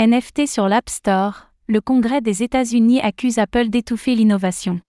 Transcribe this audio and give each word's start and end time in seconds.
NFT 0.00 0.46
sur 0.46 0.68
l'App 0.68 0.88
Store, 0.88 1.50
le 1.66 1.80
Congrès 1.80 2.20
des 2.20 2.44
États-Unis 2.44 3.00
accuse 3.00 3.38
Apple 3.38 3.68
d'étouffer 3.68 4.14
l'innovation. 4.14 4.80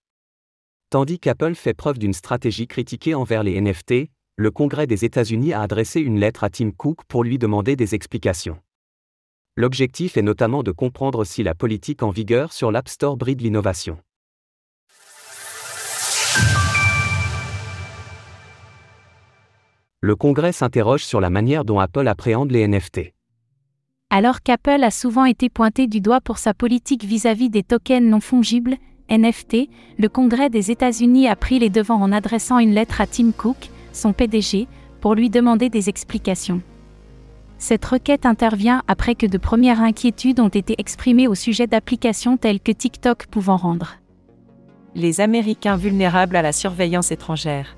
Tandis 0.88 1.18
qu'Apple 1.18 1.56
fait 1.56 1.74
preuve 1.74 1.98
d'une 1.98 2.12
stratégie 2.12 2.68
critiquée 2.68 3.16
envers 3.16 3.42
les 3.42 3.60
NFT, 3.60 4.08
le 4.36 4.50
Congrès 4.52 4.86
des 4.86 5.04
États-Unis 5.04 5.52
a 5.52 5.62
adressé 5.62 6.00
une 6.00 6.20
lettre 6.20 6.44
à 6.44 6.48
Tim 6.48 6.70
Cook 6.70 6.98
pour 7.08 7.24
lui 7.24 7.38
demander 7.38 7.74
des 7.74 7.96
explications. 7.96 8.60
L'objectif 9.56 10.16
est 10.16 10.22
notamment 10.22 10.62
de 10.62 10.70
comprendre 10.70 11.24
si 11.24 11.42
la 11.42 11.56
politique 11.56 12.04
en 12.04 12.10
vigueur 12.10 12.52
sur 12.52 12.70
l'App 12.70 12.88
Store 12.88 13.16
bride 13.16 13.40
l'innovation. 13.40 13.98
Le 20.02 20.14
Congrès 20.14 20.52
s'interroge 20.52 21.04
sur 21.04 21.20
la 21.20 21.30
manière 21.30 21.64
dont 21.64 21.80
Apple 21.80 22.06
appréhende 22.06 22.52
les 22.52 22.68
NFT. 22.68 23.12
Alors 24.10 24.42
qu'Apple 24.42 24.82
a 24.82 24.90
souvent 24.90 25.24
été 25.24 25.48
pointé 25.48 25.86
du 25.86 26.00
doigt 26.00 26.20
pour 26.20 26.38
sa 26.38 26.52
politique 26.52 27.04
vis-à-vis 27.04 27.48
des 27.48 27.62
tokens 27.62 28.04
non 28.04 28.20
fongibles, 28.20 28.76
NFT, 29.08 29.68
le 29.98 30.08
Congrès 30.08 30.50
des 30.50 30.70
États-Unis 30.70 31.28
a 31.28 31.36
pris 31.36 31.58
les 31.58 31.70
devants 31.70 32.02
en 32.02 32.12
adressant 32.12 32.58
une 32.58 32.74
lettre 32.74 33.00
à 33.00 33.06
Tim 33.06 33.30
Cook, 33.30 33.70
son 33.92 34.12
PDG, 34.12 34.66
pour 35.00 35.14
lui 35.14 35.30
demander 35.30 35.68
des 35.68 35.88
explications. 35.88 36.60
Cette 37.58 37.84
requête 37.84 38.26
intervient 38.26 38.82
après 38.88 39.14
que 39.14 39.26
de 39.26 39.38
premières 39.38 39.80
inquiétudes 39.80 40.40
ont 40.40 40.48
été 40.48 40.74
exprimées 40.78 41.28
au 41.28 41.34
sujet 41.34 41.66
d'applications 41.66 42.36
telles 42.36 42.60
que 42.60 42.72
TikTok 42.72 43.26
pouvant 43.26 43.56
rendre 43.56 43.96
les 44.94 45.20
Américains 45.20 45.76
vulnérables 45.76 46.36
à 46.36 46.42
la 46.42 46.52
surveillance 46.52 47.12
étrangère. 47.12 47.76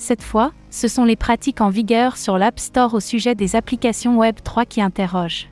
Cette 0.00 0.22
fois, 0.22 0.52
ce 0.70 0.88
sont 0.88 1.04
les 1.04 1.14
pratiques 1.14 1.60
en 1.60 1.68
vigueur 1.68 2.16
sur 2.16 2.38
l'App 2.38 2.58
Store 2.58 2.94
au 2.94 3.00
sujet 3.00 3.34
des 3.34 3.54
applications 3.54 4.16
Web 4.16 4.36
3 4.42 4.64
qui 4.64 4.80
interrogent. 4.80 5.50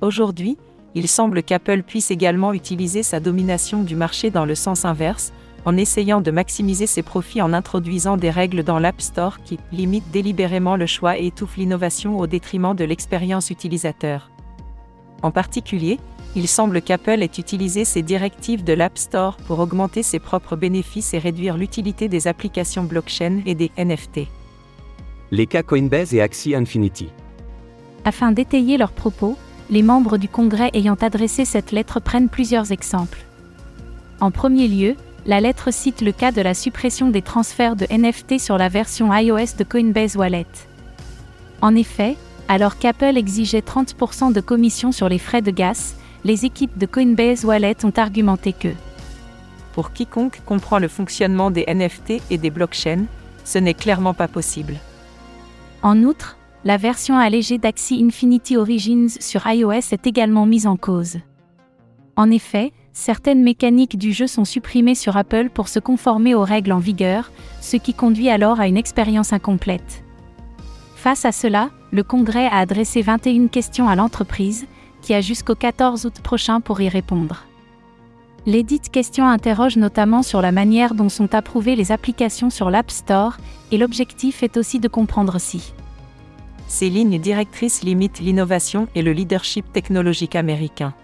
Aujourd'hui, 0.00 0.56
il 0.94 1.06
semble 1.06 1.42
qu'Apple 1.42 1.82
puisse 1.82 2.10
également 2.10 2.54
utiliser 2.54 3.02
sa 3.02 3.20
domination 3.20 3.82
du 3.82 3.96
marché 3.96 4.30
dans 4.30 4.46
le 4.46 4.54
sens 4.54 4.86
inverse, 4.86 5.34
en 5.66 5.76
essayant 5.76 6.22
de 6.22 6.30
maximiser 6.30 6.86
ses 6.86 7.02
profits 7.02 7.42
en 7.42 7.52
introduisant 7.52 8.16
des 8.16 8.30
règles 8.30 8.64
dans 8.64 8.78
l'App 8.78 9.02
Store 9.02 9.42
qui 9.42 9.58
limitent 9.72 10.10
délibérément 10.10 10.76
le 10.76 10.86
choix 10.86 11.18
et 11.18 11.26
étouffent 11.26 11.58
l'innovation 11.58 12.18
au 12.18 12.26
détriment 12.26 12.74
de 12.74 12.84
l'expérience 12.84 13.50
utilisateur. 13.50 14.30
En 15.20 15.30
particulier, 15.30 15.98
il 16.36 16.46
semble 16.46 16.80
qu'Apple 16.80 17.22
ait 17.22 17.38
utilisé 17.38 17.84
ces 17.84 18.02
directives 18.02 18.62
de 18.62 18.72
l'App 18.72 18.98
Store 18.98 19.36
pour 19.36 19.58
augmenter 19.58 20.02
ses 20.02 20.20
propres 20.20 20.56
bénéfices 20.56 21.12
et 21.14 21.18
réduire 21.18 21.56
l'utilité 21.56 22.08
des 22.08 22.28
applications 22.28 22.84
blockchain 22.84 23.40
et 23.46 23.54
des 23.54 23.72
NFT. 23.76 24.28
Les 25.32 25.46
cas 25.46 25.62
Coinbase 25.62 26.14
et 26.14 26.20
Axie 26.20 26.54
Infinity. 26.54 27.08
Afin 28.04 28.32
d'étayer 28.32 28.78
leurs 28.78 28.92
propos, 28.92 29.36
les 29.70 29.82
membres 29.82 30.18
du 30.18 30.28
Congrès 30.28 30.70
ayant 30.72 30.94
adressé 30.94 31.44
cette 31.44 31.72
lettre 31.72 32.00
prennent 32.00 32.28
plusieurs 32.28 32.72
exemples. 32.72 33.24
En 34.20 34.30
premier 34.30 34.68
lieu, 34.68 34.96
la 35.26 35.40
lettre 35.40 35.72
cite 35.72 36.00
le 36.00 36.12
cas 36.12 36.32
de 36.32 36.40
la 36.40 36.54
suppression 36.54 37.08
des 37.08 37.22
transferts 37.22 37.76
de 37.76 37.86
NFT 37.90 38.38
sur 38.38 38.56
la 38.56 38.68
version 38.68 39.14
iOS 39.14 39.56
de 39.58 39.64
Coinbase 39.64 40.16
Wallet. 40.16 40.46
En 41.60 41.74
effet, 41.74 42.16
alors 42.48 42.78
qu'Apple 42.78 43.16
exigeait 43.16 43.60
30% 43.60 44.32
de 44.32 44.40
commission 44.40 44.92
sur 44.92 45.08
les 45.08 45.18
frais 45.18 45.42
de 45.42 45.50
gaz, 45.50 45.94
les 46.24 46.44
équipes 46.44 46.78
de 46.78 46.86
Coinbase 46.86 47.44
Wallet 47.44 47.84
ont 47.84 47.92
argumenté 47.96 48.52
que 48.52 48.68
pour 49.72 49.92
quiconque 49.92 50.40
comprend 50.44 50.78
le 50.78 50.88
fonctionnement 50.88 51.50
des 51.50 51.64
NFT 51.66 52.22
et 52.30 52.38
des 52.38 52.50
blockchains, 52.50 53.04
ce 53.44 53.58
n'est 53.58 53.74
clairement 53.74 54.14
pas 54.14 54.28
possible. 54.28 54.74
En 55.82 56.02
outre, 56.02 56.36
la 56.64 56.76
version 56.76 57.16
allégée 57.16 57.58
d'Axie 57.58 58.02
Infinity 58.04 58.56
Origins 58.56 59.08
sur 59.08 59.46
iOS 59.46 59.92
est 59.92 60.06
également 60.06 60.44
mise 60.44 60.66
en 60.66 60.76
cause. 60.76 61.18
En 62.16 62.30
effet, 62.30 62.72
certaines 62.92 63.42
mécaniques 63.42 63.96
du 63.96 64.12
jeu 64.12 64.26
sont 64.26 64.44
supprimées 64.44 64.94
sur 64.94 65.16
Apple 65.16 65.48
pour 65.48 65.68
se 65.68 65.78
conformer 65.78 66.34
aux 66.34 66.44
règles 66.44 66.72
en 66.72 66.78
vigueur, 66.78 67.30
ce 67.62 67.76
qui 67.76 67.94
conduit 67.94 68.28
alors 68.28 68.60
à 68.60 68.66
une 68.66 68.76
expérience 68.76 69.32
incomplète. 69.32 70.04
Face 70.96 71.24
à 71.24 71.32
cela, 71.32 71.70
le 71.92 72.02
Congrès 72.02 72.46
a 72.46 72.58
adressé 72.58 73.00
21 73.00 73.46
questions 73.46 73.88
à 73.88 73.96
l'entreprise, 73.96 74.66
qui 75.02 75.14
a 75.14 75.20
jusqu'au 75.20 75.54
14 75.54 76.06
août 76.06 76.20
prochain 76.22 76.60
pour 76.60 76.80
y 76.80 76.88
répondre. 76.88 77.44
L'édite 78.46 78.90
question 78.90 79.26
interroge 79.26 79.76
notamment 79.76 80.22
sur 80.22 80.40
la 80.40 80.52
manière 80.52 80.94
dont 80.94 81.08
sont 81.08 81.34
approuvées 81.34 81.76
les 81.76 81.92
applications 81.92 82.50
sur 82.50 82.70
l'App 82.70 82.90
Store, 82.90 83.36
et 83.70 83.78
l'objectif 83.78 84.42
est 84.42 84.56
aussi 84.56 84.80
de 84.80 84.88
comprendre 84.88 85.38
si 85.38 85.74
ces 86.70 86.88
lignes 86.88 87.18
directrices 87.18 87.82
limitent 87.82 88.20
l'innovation 88.20 88.86
et 88.94 89.02
le 89.02 89.12
leadership 89.12 89.72
technologique 89.72 90.36
américain. 90.36 90.94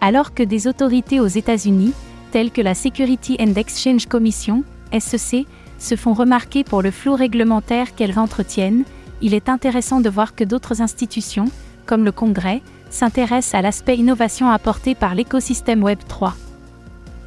Alors 0.00 0.34
que 0.34 0.44
des 0.44 0.68
autorités 0.68 1.18
aux 1.18 1.26
États-Unis, 1.26 1.92
telles 2.30 2.52
que 2.52 2.60
la 2.60 2.74
Security 2.74 3.36
and 3.40 3.54
Exchange 3.54 4.06
Commission, 4.06 4.62
SEC, 4.96 5.46
se 5.78 5.96
font 5.96 6.14
remarquer 6.14 6.62
pour 6.62 6.80
le 6.80 6.92
flou 6.92 7.16
réglementaire 7.16 7.96
qu'elles 7.96 8.20
entretiennent, 8.20 8.84
il 9.20 9.34
est 9.34 9.48
intéressant 9.48 10.00
de 10.00 10.08
voir 10.08 10.36
que 10.36 10.44
d'autres 10.44 10.80
institutions, 10.80 11.46
comme 11.84 12.04
le 12.04 12.12
Congrès, 12.12 12.62
s'intéresse 12.90 13.54
à 13.54 13.62
l'aspect 13.62 13.96
innovation 13.96 14.48
apporté 14.48 14.94
par 14.94 15.14
l'écosystème 15.14 15.82
Web 15.82 15.98
3. 16.08 16.34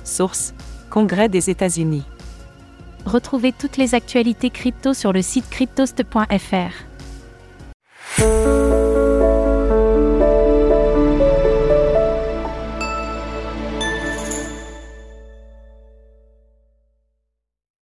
Source 0.03 0.53
Congrès 0.89 1.29
des 1.29 1.49
États-Unis. 1.49 2.03
Retrouvez 3.05 3.51
toutes 3.51 3.77
les 3.77 3.95
actualités 3.95 4.49
crypto 4.49 4.93
sur 4.93 5.13
le 5.13 5.21
site 5.21 5.49
cryptost.fr. 5.49 6.73